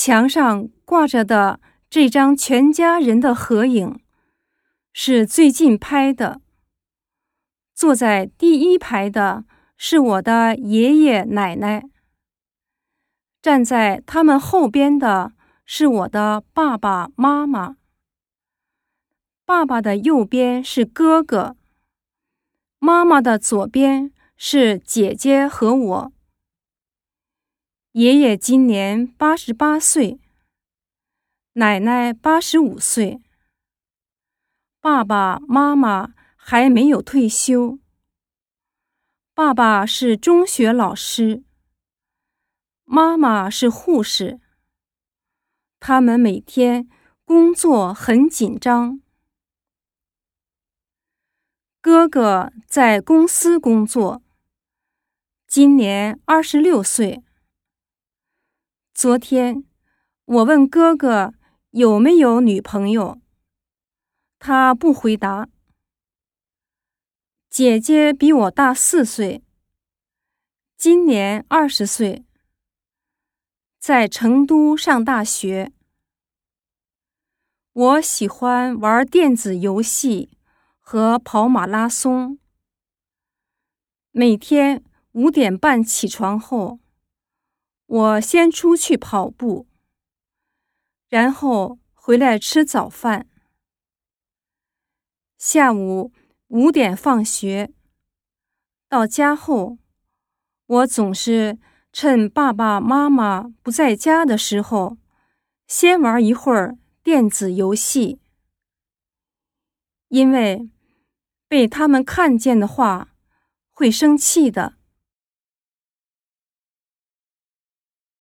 [0.00, 1.58] 墙上挂着的
[1.90, 3.98] 这张全家人的合影，
[4.92, 6.40] 是最近拍的。
[7.74, 9.44] 坐在第一排的
[9.76, 11.82] 是我的爷爷奶奶，
[13.42, 15.32] 站在他们后边的
[15.64, 17.74] 是我的爸爸妈妈。
[19.44, 21.56] 爸爸的右边是哥哥，
[22.78, 26.12] 妈妈的左边是姐姐和我。
[27.98, 30.20] 爷爷今年八十八岁，
[31.54, 33.20] 奶奶八十五岁，
[34.80, 37.80] 爸爸妈妈还没有退休。
[39.34, 41.42] 爸爸是中学老师，
[42.84, 44.38] 妈妈是护士。
[45.80, 46.88] 他们每天
[47.24, 49.02] 工作很紧张。
[51.80, 54.22] 哥哥在公司工作，
[55.48, 57.24] 今年二十六岁。
[59.00, 59.62] 昨天
[60.24, 61.32] 我问哥哥
[61.70, 63.20] 有没有女朋友，
[64.40, 65.48] 他不回答。
[67.48, 69.44] 姐姐比我大四岁，
[70.76, 72.24] 今年二十岁，
[73.78, 75.70] 在成都上大学。
[77.72, 80.28] 我喜欢玩电子游戏
[80.80, 82.40] 和跑马拉松，
[84.10, 86.80] 每天五点半起床后。
[87.88, 89.66] 我先出去跑步，
[91.08, 93.26] 然后回来吃早饭。
[95.38, 96.12] 下午
[96.48, 97.72] 五点放学，
[98.90, 99.78] 到家后，
[100.66, 101.58] 我总是
[101.90, 104.98] 趁爸爸妈妈不在家的时候，
[105.66, 108.20] 先玩一会儿电子游戏，
[110.08, 110.68] 因为
[111.48, 113.14] 被他们看见的话
[113.70, 114.77] 会生气的。